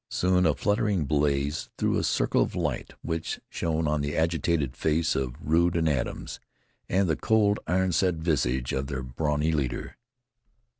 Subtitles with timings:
[0.09, 5.15] Soon a fluttering blaze threw a circle of light, which shone on the agitated face
[5.15, 6.39] of Rude and Adams,
[6.89, 9.97] and the cold, iron set visage of their brawny leader.